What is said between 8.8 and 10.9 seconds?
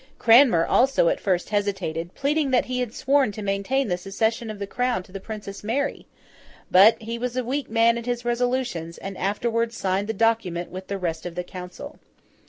and afterwards signed the document with